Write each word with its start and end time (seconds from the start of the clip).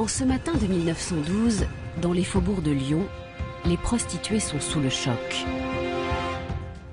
En 0.00 0.08
ce 0.08 0.24
matin 0.24 0.54
de 0.54 0.66
1912, 0.66 1.66
dans 2.00 2.14
les 2.14 2.24
faubourgs 2.24 2.62
de 2.62 2.70
Lyon, 2.70 3.06
les 3.66 3.76
prostituées 3.76 4.40
sont 4.40 4.58
sous 4.58 4.80
le 4.80 4.88
choc. 4.88 5.44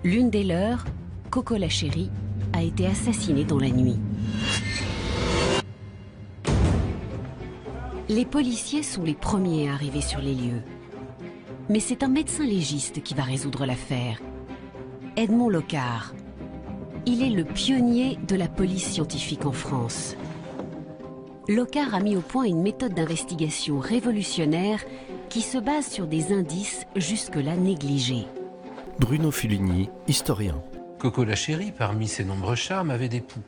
L'une 0.04 0.29
des 0.29 0.44
leurs, 0.44 0.83
Coco 1.29 1.56
la 1.56 1.70
chérie, 1.70 2.12
a 2.51 2.62
été 2.63 2.85
assassinée 2.85 3.46
dans 3.46 3.60
la 3.60 3.70
nuit. 3.70 3.97
Les 8.10 8.26
policiers 8.26 8.83
sont 8.83 9.04
les 9.04 9.15
premiers 9.15 9.69
à 9.69 9.74
arriver 9.76 10.01
sur 10.01 10.19
les 10.19 10.35
lieux. 10.35 10.62
Mais 11.69 11.79
c'est 11.79 12.03
un 12.03 12.10
médecin 12.10 12.44
légiste 12.44 13.03
qui 13.03 13.13
va 13.13 13.24
résoudre 13.24 13.65
l'affaire. 13.65 14.19
Edmond 15.15 15.47
Locard. 15.47 16.13
Il 17.05 17.23
est 17.23 17.30
le 17.30 17.45
pionnier 17.45 18.20
de 18.27 18.35
la 18.35 18.49
police 18.49 18.89
scientifique 18.89 19.45
en 19.45 19.53
France. 19.53 20.17
Locard 21.50 21.95
a 21.95 22.02
mis 22.02 22.18
au 22.18 22.22
point 22.22 22.44
une 22.44 22.62
méthode 22.62 22.94
d'investigation 22.94 23.80
révolutionnaire 23.80 24.84
qui 25.30 25.42
se 25.42 25.58
base 25.58 25.88
sur 25.88 26.05
des 26.05 26.34
indices 26.34 26.86
jusque-là 26.98 27.55
négligés. 27.55 28.26
Bruno 29.00 29.32
Fulini, 29.32 29.90
historien. 30.10 30.62
Coco 31.00 31.24
la 31.24 31.36
chérie, 31.36 31.72
parmi 31.72 32.10
ses 32.10 32.26
nombreux 32.26 32.55
charmes, 32.55 32.91
avait 32.91 33.08
des 33.08 33.22
poux. 33.22 33.44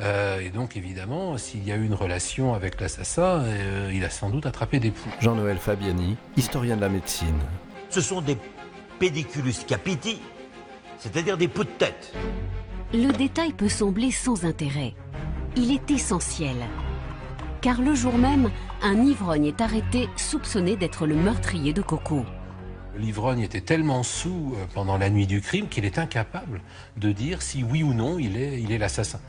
Euh, 0.00 0.40
et 0.40 0.50
donc 0.50 0.76
évidemment, 0.76 1.38
s'il 1.38 1.66
y 1.66 1.72
a 1.72 1.76
eu 1.76 1.86
une 1.86 1.94
relation 1.94 2.52
avec 2.52 2.80
l'assassin, 2.82 3.42
euh, 3.44 3.90
il 3.94 4.04
a 4.04 4.10
sans 4.10 4.28
doute 4.28 4.44
attrapé 4.44 4.78
des 4.78 4.90
poux. 4.90 5.10
Jean-Noël 5.20 5.56
Fabiani, 5.56 6.18
historien 6.36 6.76
de 6.76 6.82
la 6.82 6.90
médecine. 6.90 7.38
Ce 7.88 8.02
sont 8.02 8.20
des 8.20 8.36
pédiculus 8.98 9.54
capiti, 9.66 10.18
c'est-à-dire 10.98 11.38
des 11.38 11.48
poux 11.48 11.64
de 11.64 11.70
tête. 11.70 12.12
Le 12.92 13.10
détail 13.12 13.54
peut 13.54 13.68
sembler 13.70 14.10
sans 14.10 14.44
intérêt. 14.44 14.94
Il 15.56 15.72
est 15.72 15.90
essentiel. 15.90 16.56
Car 17.60 17.80
le 17.80 17.94
jour 17.94 18.16
même, 18.16 18.50
un 18.82 19.02
ivrogne 19.02 19.46
est 19.46 19.60
arrêté 19.60 20.08
soupçonné 20.16 20.76
d'être 20.76 21.06
le 21.06 21.16
meurtrier 21.16 21.72
de 21.72 21.82
Coco. 21.82 22.24
L'ivrogne 22.96 23.40
était 23.40 23.60
tellement 23.60 24.02
sous 24.02 24.54
euh, 24.56 24.64
pendant 24.74 24.96
la 24.96 25.10
nuit 25.10 25.26
du 25.26 25.40
crime 25.40 25.68
qu'il 25.68 25.84
est 25.84 25.98
incapable 25.98 26.60
de 26.96 27.12
dire 27.12 27.42
si 27.42 27.62
oui 27.62 27.82
ou 27.82 27.94
non 27.94 28.18
il 28.18 28.36
est 28.36 28.60
il 28.60 28.72
est 28.72 28.78
l'assassin. 28.78 29.20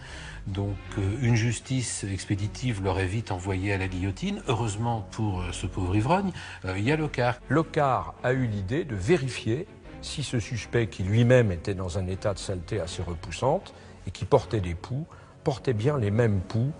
Donc 0.47 0.75
euh, 0.97 1.17
une 1.21 1.36
justice 1.36 2.03
expéditive 2.03 2.83
l'aurait 2.83 3.05
vite 3.05 3.31
envoyé 3.31 3.73
à 3.73 3.77
la 3.77 3.88
guillotine. 3.88 4.41
Heureusement 4.47 5.08
pour 5.11 5.41
euh, 5.41 5.52
ce 5.52 5.67
pauvre 5.67 5.95
ivrogne, 5.95 6.31
il 6.77 6.83
y 6.83 6.91
a 6.91 6.95
Locard. 6.95 7.39
Locard 7.49 8.16
a 8.23 8.33
eu 8.33 8.47
l'idée 8.47 8.86
de 8.86 8.95
vérifier 8.95 9.67
si 10.02 10.23
ce 10.23 10.39
suspect, 10.39 10.88
qui 10.88 11.03
lui-même 11.03 11.52
était 11.52 11.73
dans 11.73 11.97
un 11.97 12.08
état 12.08 12.33
de 12.33 12.39
saleté 12.39 12.80
assez 12.80 13.02
repoussante 13.02 13.73
et 14.08 14.11
qui 14.11 14.25
portait 14.25 14.61
des 14.61 14.75
poux, 14.75 15.05
portait 15.43 15.73
bien 15.73 15.97
les 15.97 16.11
mêmes 16.11 16.41
poux 16.41 16.71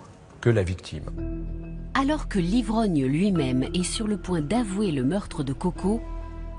que 0.41 0.49
la 0.49 0.63
victime. 0.63 1.09
Alors 1.93 2.27
que 2.27 2.39
l'ivrogne 2.39 3.05
lui-même 3.05 3.63
est 3.73 3.83
sur 3.83 4.07
le 4.07 4.17
point 4.17 4.41
d'avouer 4.41 4.91
le 4.91 5.03
meurtre 5.03 5.43
de 5.43 5.53
Coco, 5.53 6.01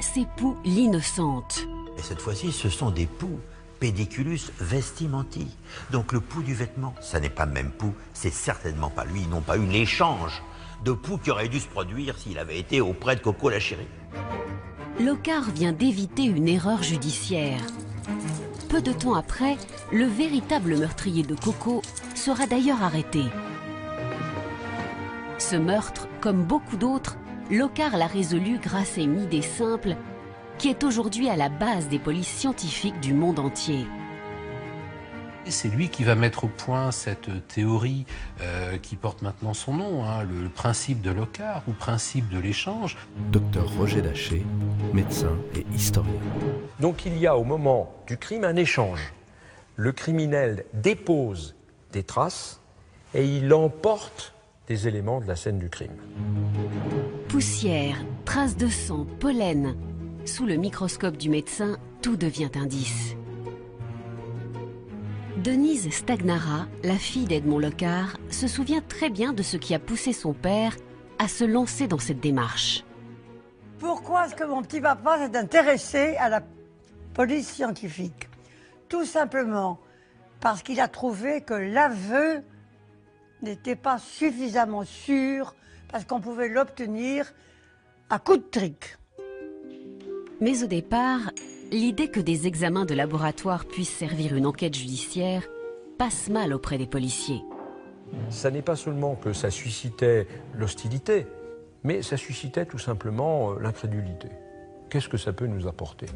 ses 0.00 0.26
poux 0.36 0.56
l'innocente. 0.64 1.66
Et 1.98 2.02
cette 2.02 2.20
fois-ci, 2.20 2.52
ce 2.52 2.68
sont 2.68 2.90
des 2.90 3.06
poux 3.06 3.40
pédiculus 3.78 4.40
vestimenti. 4.60 5.46
Donc 5.90 6.12
le 6.12 6.20
pouls 6.20 6.42
du 6.42 6.54
vêtement, 6.54 6.94
ça 7.00 7.18
n'est 7.18 7.30
pas 7.30 7.46
le 7.46 7.52
même 7.52 7.70
pouls, 7.70 7.94
c'est 8.12 8.32
certainement 8.32 8.90
pas 8.90 9.04
lui, 9.04 9.22
ils 9.22 9.28
n'ont 9.28 9.40
pas 9.40 9.56
eu 9.56 9.66
l'échange 9.66 10.42
de 10.84 10.92
poux 10.92 11.18
qui 11.18 11.30
aurait 11.30 11.48
dû 11.48 11.60
se 11.60 11.68
produire 11.68 12.16
s'il 12.18 12.38
avait 12.38 12.58
été 12.58 12.80
auprès 12.80 13.16
de 13.16 13.20
Coco 13.20 13.48
la 13.48 13.60
chérie. 13.60 13.88
Locard 15.00 15.50
vient 15.50 15.72
d'éviter 15.72 16.24
une 16.24 16.48
erreur 16.48 16.82
judiciaire. 16.82 17.60
Peu 18.68 18.82
de 18.82 18.92
temps 18.92 19.14
après, 19.14 19.56
le 19.92 20.04
véritable 20.04 20.76
meurtrier 20.76 21.22
de 21.22 21.34
Coco 21.34 21.82
sera 22.14 22.46
d'ailleurs 22.46 22.82
arrêté. 22.82 23.24
Ce 25.50 25.56
meurtre, 25.56 26.06
comme 26.20 26.44
beaucoup 26.44 26.76
d'autres, 26.76 27.16
Locard 27.50 27.96
l'a 27.96 28.06
résolu 28.06 28.60
grâce 28.60 28.98
à 28.98 29.00
une 29.00 29.20
idée 29.20 29.42
simple 29.42 29.96
qui 30.58 30.68
est 30.68 30.84
aujourd'hui 30.84 31.28
à 31.28 31.34
la 31.34 31.48
base 31.48 31.88
des 31.88 31.98
polices 31.98 32.28
scientifiques 32.28 33.00
du 33.00 33.14
monde 33.14 33.40
entier. 33.40 33.84
C'est 35.46 35.66
lui 35.66 35.88
qui 35.88 36.04
va 36.04 36.14
mettre 36.14 36.44
au 36.44 36.46
point 36.46 36.92
cette 36.92 37.48
théorie 37.48 38.06
euh, 38.42 38.78
qui 38.78 38.94
porte 38.94 39.22
maintenant 39.22 39.52
son 39.52 39.74
nom, 39.74 40.04
hein, 40.04 40.22
le, 40.22 40.48
principe 40.48 41.00
de 41.00 41.10
Locard 41.10 41.64
ou 41.66 41.72
principe 41.72 42.28
de 42.28 42.38
l'échange. 42.38 42.96
Docteur 43.32 43.68
Roger 43.76 44.02
Daché, 44.02 44.46
médecin 44.92 45.36
et 45.56 45.66
historien. 45.74 46.12
Donc 46.78 47.06
il 47.06 47.18
y 47.18 47.26
a 47.26 47.36
au 47.36 47.42
moment 47.42 47.92
du 48.06 48.16
crime 48.18 48.44
un 48.44 48.54
échange. 48.54 49.12
Le 49.74 49.90
criminel 49.90 50.64
dépose 50.74 51.56
des 51.90 52.04
traces 52.04 52.60
et 53.14 53.26
il 53.26 53.52
emporte 53.52 54.32
des 54.70 54.86
éléments 54.86 55.20
de 55.20 55.26
la 55.26 55.34
scène 55.34 55.58
du 55.58 55.68
crime. 55.68 55.96
Poussière, 57.28 57.96
traces 58.24 58.56
de 58.56 58.68
sang, 58.68 59.04
pollen. 59.18 59.74
Sous 60.24 60.46
le 60.46 60.54
microscope 60.54 61.16
du 61.16 61.28
médecin, 61.28 61.76
tout 62.02 62.16
devient 62.16 62.52
indice. 62.54 63.16
Denise 65.38 65.90
Stagnara, 65.90 66.68
la 66.84 66.94
fille 66.94 67.24
d'Edmond 67.24 67.58
Locard, 67.58 68.16
se 68.30 68.46
souvient 68.46 68.80
très 68.80 69.10
bien 69.10 69.32
de 69.32 69.42
ce 69.42 69.56
qui 69.56 69.74
a 69.74 69.80
poussé 69.80 70.12
son 70.12 70.34
père 70.34 70.76
à 71.18 71.26
se 71.26 71.42
lancer 71.42 71.88
dans 71.88 71.98
cette 71.98 72.20
démarche. 72.20 72.84
Pourquoi 73.80 74.26
est-ce 74.26 74.36
que 74.36 74.44
mon 74.44 74.62
petit 74.62 74.80
papa 74.80 75.18
s'est 75.18 75.36
intéressé 75.36 76.14
à 76.18 76.28
la 76.28 76.42
police 77.14 77.48
scientifique? 77.48 78.28
Tout 78.88 79.04
simplement 79.04 79.80
parce 80.38 80.62
qu'il 80.62 80.78
a 80.78 80.86
trouvé 80.86 81.40
que 81.40 81.54
l'aveu 81.54 82.44
n'était 83.42 83.76
pas 83.76 83.98
suffisamment 83.98 84.84
sûr 84.84 85.54
parce 85.90 86.04
qu'on 86.04 86.20
pouvait 86.20 86.48
l'obtenir 86.48 87.32
à 88.08 88.18
coup 88.18 88.36
de 88.36 88.42
trick. 88.42 88.96
Mais 90.40 90.62
au 90.62 90.66
départ, 90.66 91.30
l'idée 91.70 92.08
que 92.08 92.20
des 92.20 92.46
examens 92.46 92.84
de 92.84 92.94
laboratoire 92.94 93.66
puissent 93.66 93.96
servir 93.96 94.34
une 94.34 94.46
enquête 94.46 94.74
judiciaire 94.74 95.46
passe 95.98 96.30
mal 96.30 96.54
auprès 96.54 96.78
des 96.78 96.86
policiers. 96.86 97.42
Ça 98.30 98.50
n'est 98.50 98.62
pas 98.62 98.76
seulement 98.76 99.14
que 99.14 99.32
ça 99.32 99.50
suscitait 99.50 100.26
l'hostilité, 100.54 101.26
mais 101.84 102.02
ça 102.02 102.16
suscitait 102.16 102.64
tout 102.64 102.78
simplement 102.78 103.52
euh, 103.52 103.60
l'incrédulité. 103.60 104.28
Qu'est-ce 104.88 105.08
que 105.08 105.16
ça 105.16 105.32
peut 105.32 105.46
nous 105.46 105.68
apporter? 105.68 106.06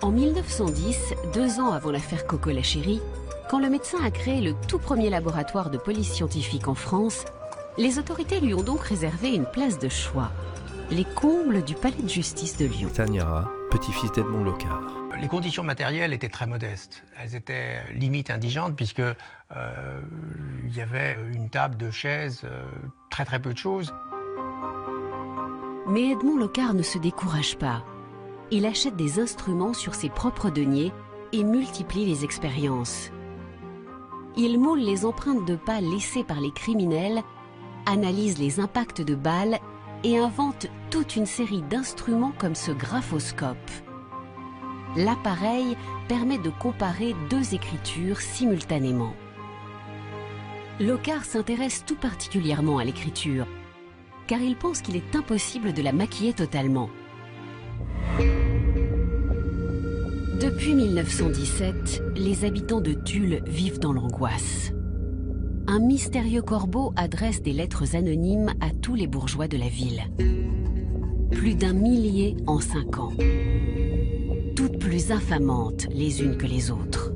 En 0.00 0.10
1910, 0.10 1.14
deux 1.34 1.60
ans 1.60 1.72
avant 1.72 1.90
l'affaire 1.90 2.26
Coco 2.26 2.50
la 2.50 2.62
chérie, 2.62 3.00
quand 3.48 3.58
le 3.58 3.68
médecin 3.68 3.98
a 4.02 4.10
créé 4.10 4.40
le 4.40 4.54
tout 4.68 4.78
premier 4.78 5.10
laboratoire 5.10 5.70
de 5.70 5.78
police 5.78 6.12
scientifique 6.12 6.68
en 6.68 6.74
France, 6.74 7.24
les 7.78 7.98
autorités 7.98 8.40
lui 8.40 8.54
ont 8.54 8.62
donc 8.62 8.80
réservé 8.80 9.34
une 9.34 9.46
place 9.46 9.78
de 9.78 9.88
choix. 9.88 10.30
Les 10.90 11.04
combles 11.04 11.62
du 11.62 11.74
palais 11.74 12.02
de 12.02 12.08
justice 12.08 12.56
de 12.56 12.66
Lyon. 12.66 12.90
Tagnara, 12.92 13.50
petit-fils 13.70 14.12
d'Edmond 14.12 14.44
Locard. 14.44 14.82
Les 15.20 15.28
conditions 15.28 15.62
matérielles 15.62 16.12
étaient 16.12 16.28
très 16.28 16.46
modestes. 16.46 17.04
Elles 17.18 17.34
étaient 17.34 17.80
limite 17.94 18.30
indigentes 18.30 18.76
puisque 18.76 19.00
euh, 19.00 20.00
il 20.64 20.76
y 20.76 20.80
avait 20.80 21.16
une 21.32 21.48
table, 21.48 21.76
deux 21.76 21.90
chaises, 21.90 22.42
euh, 22.44 22.64
très 23.10 23.24
très 23.24 23.40
peu 23.40 23.52
de 23.52 23.58
choses. 23.58 23.94
Mais 25.88 26.10
Edmond 26.10 26.36
Locard 26.36 26.74
ne 26.74 26.82
se 26.82 26.98
décourage 26.98 27.56
pas. 27.56 27.84
Il 28.50 28.66
achète 28.66 28.96
des 28.96 29.18
instruments 29.18 29.74
sur 29.74 29.94
ses 29.94 30.10
propres 30.10 30.50
deniers 30.50 30.92
et 31.32 31.44
multiplie 31.44 32.04
les 32.04 32.24
expériences. 32.24 33.10
Il 34.36 34.58
moule 34.58 34.80
les 34.80 35.04
empreintes 35.04 35.44
de 35.44 35.56
pas 35.56 35.80
laissées 35.82 36.24
par 36.24 36.40
les 36.40 36.52
criminels, 36.52 37.22
analyse 37.84 38.38
les 38.38 38.60
impacts 38.60 39.02
de 39.02 39.14
balles 39.14 39.58
et 40.04 40.18
invente 40.18 40.68
toute 40.90 41.16
une 41.16 41.26
série 41.26 41.62
d'instruments 41.62 42.32
comme 42.38 42.54
ce 42.54 42.72
graphoscope. 42.72 43.70
L'appareil 44.96 45.76
permet 46.08 46.38
de 46.38 46.50
comparer 46.50 47.14
deux 47.28 47.54
écritures 47.54 48.20
simultanément. 48.20 49.14
Locard 50.80 51.24
s'intéresse 51.24 51.84
tout 51.86 51.96
particulièrement 51.96 52.78
à 52.78 52.84
l'écriture, 52.84 53.46
car 54.26 54.40
il 54.40 54.56
pense 54.56 54.80
qu'il 54.80 54.96
est 54.96 55.14
impossible 55.14 55.74
de 55.74 55.82
la 55.82 55.92
maquiller 55.92 56.32
totalement. 56.32 56.88
Depuis 60.52 60.74
1917, 60.74 62.02
les 62.14 62.44
habitants 62.44 62.82
de 62.82 62.92
Tulle 62.92 63.40
vivent 63.46 63.78
dans 63.78 63.94
l'angoisse. 63.94 64.74
Un 65.66 65.78
mystérieux 65.78 66.42
corbeau 66.42 66.92
adresse 66.94 67.40
des 67.40 67.54
lettres 67.54 67.96
anonymes 67.96 68.52
à 68.60 68.68
tous 68.68 68.94
les 68.94 69.06
bourgeois 69.06 69.48
de 69.48 69.56
la 69.56 69.68
ville. 69.68 70.02
Plus 71.30 71.54
d'un 71.54 71.72
millier 71.72 72.36
en 72.46 72.60
cinq 72.60 72.98
ans. 72.98 73.12
Toutes 74.54 74.78
plus 74.78 75.10
infamantes 75.10 75.86
les 75.90 76.22
unes 76.22 76.36
que 76.36 76.46
les 76.46 76.70
autres. 76.70 77.14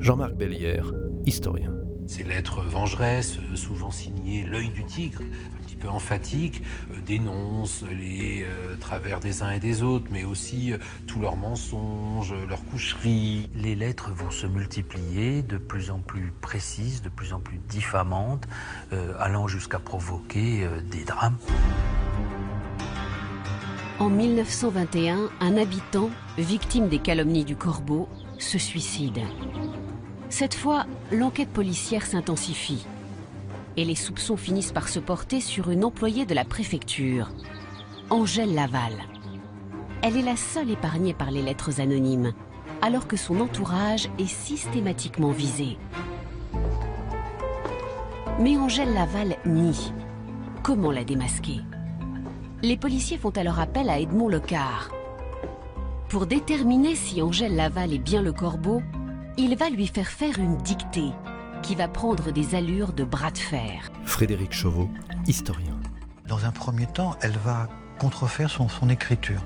Jean-Marc 0.00 0.34
Bellière, 0.34 0.92
historien. 1.26 1.75
Ces 2.06 2.22
lettres 2.22 2.62
vengeresses, 2.62 3.38
souvent 3.54 3.90
signées 3.90 4.44
L'œil 4.44 4.68
du 4.68 4.84
tigre, 4.84 5.22
un 5.22 5.64
petit 5.64 5.76
peu 5.76 5.88
emphatiques, 5.88 6.62
euh, 6.92 7.00
dénoncent 7.04 7.84
les 7.90 8.44
euh, 8.44 8.76
travers 8.76 9.20
des 9.20 9.42
uns 9.42 9.50
et 9.50 9.58
des 9.58 9.82
autres, 9.82 10.06
mais 10.10 10.24
aussi 10.24 10.72
euh, 10.72 10.78
tous 11.06 11.20
leurs 11.20 11.36
mensonges, 11.36 12.34
leurs 12.48 12.64
coucheries. 12.66 13.50
Les 13.54 13.74
lettres 13.74 14.10
vont 14.12 14.30
se 14.30 14.46
multiplier, 14.46 15.42
de 15.42 15.58
plus 15.58 15.90
en 15.90 15.98
plus 15.98 16.32
précises, 16.40 17.02
de 17.02 17.08
plus 17.08 17.32
en 17.32 17.40
plus 17.40 17.58
diffamantes, 17.68 18.46
euh, 18.92 19.14
allant 19.18 19.48
jusqu'à 19.48 19.78
provoquer 19.78 20.64
euh, 20.64 20.80
des 20.80 21.04
drames. 21.04 21.38
En 23.98 24.10
1921, 24.10 25.30
un 25.40 25.56
habitant, 25.56 26.10
victime 26.38 26.88
des 26.88 26.98
calomnies 26.98 27.44
du 27.44 27.56
corbeau, 27.56 28.08
se 28.38 28.58
suicide. 28.58 29.20
Cette 30.28 30.54
fois, 30.54 30.86
l'enquête 31.12 31.48
policière 31.48 32.04
s'intensifie. 32.04 32.84
Et 33.76 33.84
les 33.84 33.94
soupçons 33.94 34.36
finissent 34.36 34.72
par 34.72 34.88
se 34.88 34.98
porter 34.98 35.40
sur 35.40 35.70
une 35.70 35.84
employée 35.84 36.26
de 36.26 36.34
la 36.34 36.44
préfecture, 36.44 37.30
Angèle 38.10 38.54
Laval. 38.54 38.92
Elle 40.02 40.16
est 40.16 40.22
la 40.22 40.36
seule 40.36 40.70
épargnée 40.70 41.14
par 41.14 41.30
les 41.30 41.42
lettres 41.42 41.80
anonymes, 41.80 42.32
alors 42.82 43.06
que 43.06 43.16
son 43.16 43.40
entourage 43.40 44.08
est 44.18 44.28
systématiquement 44.28 45.30
visé. 45.30 45.78
Mais 48.40 48.56
Angèle 48.56 48.92
Laval 48.92 49.36
nie. 49.46 49.92
Comment 50.62 50.90
la 50.90 51.04
démasquer? 51.04 51.60
Les 52.62 52.76
policiers 52.76 53.18
font 53.18 53.30
alors 53.30 53.60
appel 53.60 53.88
à 53.88 54.00
Edmond 54.00 54.28
Lecard. 54.28 54.90
Pour 56.08 56.26
déterminer 56.26 56.94
si 56.94 57.22
Angèle 57.22 57.56
Laval 57.56 57.92
est 57.92 57.98
bien 57.98 58.22
le 58.22 58.32
corbeau, 58.32 58.82
il 59.38 59.56
va 59.56 59.68
lui 59.68 59.86
faire 59.86 60.08
faire 60.08 60.38
une 60.38 60.56
dictée 60.58 61.12
qui 61.62 61.74
va 61.74 61.88
prendre 61.88 62.30
des 62.32 62.54
allures 62.54 62.92
de 62.92 63.04
bras 63.04 63.30
de 63.30 63.38
fer. 63.38 63.90
Frédéric 64.04 64.52
Chauveau, 64.52 64.88
historien. 65.26 65.78
Dans 66.26 66.44
un 66.44 66.52
premier 66.52 66.86
temps, 66.86 67.16
elle 67.20 67.36
va 67.44 67.68
contrefaire 67.98 68.50
son, 68.50 68.68
son 68.68 68.88
écriture. 68.88 69.42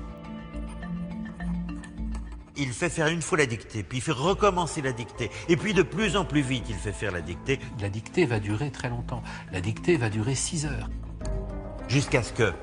Il 2.57 2.69
fait 2.73 2.89
faire 2.89 3.07
une 3.07 3.21
fois 3.21 3.37
la 3.37 3.45
dictée, 3.45 3.83
puis 3.83 3.97
il 3.97 4.01
fait 4.01 4.11
recommencer 4.11 4.81
la 4.81 4.91
dictée. 4.91 5.31
Et 5.49 5.57
puis 5.57 5.73
de 5.73 5.81
plus 5.81 6.15
en 6.15 6.25
plus 6.25 6.41
vite, 6.41 6.65
il 6.69 6.75
fait 6.75 6.91
faire 6.91 7.11
la 7.11 7.21
dictée, 7.21 7.59
La 7.79 7.89
dictée 7.89 8.25
va 8.25 8.39
durer 8.39 8.71
très 8.71 8.89
longtemps. 8.89 9.23
La 9.51 9.61
dictée 9.61 9.97
va 9.97 10.09
durer 10.09 10.35
6 10.35 10.65
heures. 10.67 10.89
jusqu'à 11.87 12.23
ce 12.23 12.31
que 12.31 12.53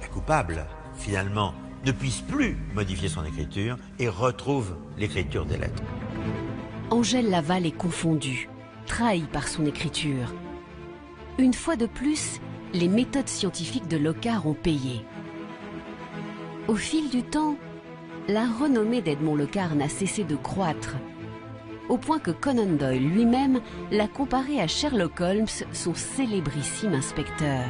la 0.00 0.08
coupable, 0.08 0.66
finalement, 0.96 1.54
ne 1.84 1.92
puisse 1.92 2.20
plus 2.20 2.56
modifier 2.74 3.08
son 3.08 3.24
écriture 3.24 3.76
et 3.98 4.08
retrouve 4.08 4.76
l'écriture 4.98 5.44
des 5.46 5.56
lettres. 5.56 5.82
Angèle 7.00 7.30
Laval 7.30 7.64
est 7.64 7.70
confondue, 7.70 8.50
trahie 8.84 9.26
par 9.32 9.48
son 9.48 9.64
écriture. 9.64 10.34
Une 11.38 11.54
fois 11.54 11.76
de 11.76 11.86
plus, 11.86 12.42
les 12.74 12.88
méthodes 12.88 13.26
scientifiques 13.26 13.88
de 13.88 13.96
Locard 13.96 14.46
ont 14.46 14.52
payé. 14.52 15.00
Au 16.68 16.74
fil 16.74 17.08
du 17.08 17.22
temps, 17.22 17.56
la 18.28 18.44
renommée 18.44 19.00
d'Edmond 19.00 19.34
Locard 19.34 19.76
n'a 19.76 19.88
cessé 19.88 20.24
de 20.24 20.36
croître, 20.36 20.96
au 21.88 21.96
point 21.96 22.18
que 22.18 22.32
Conan 22.32 22.76
Doyle 22.76 23.08
lui-même 23.08 23.62
l'a 23.90 24.06
comparé 24.06 24.60
à 24.60 24.66
Sherlock 24.66 25.22
Holmes, 25.22 25.46
son 25.72 25.94
célébrissime 25.94 26.92
inspecteur. 26.92 27.64